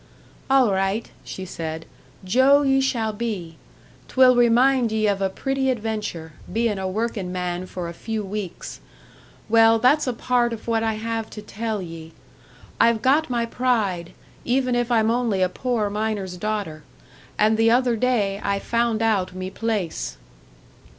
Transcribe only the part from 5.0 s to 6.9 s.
of a pretty adventure bein' a